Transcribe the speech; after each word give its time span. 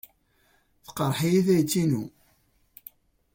Teqreḥ-iyi 0.85 1.41
tayet-inu. 1.47 2.03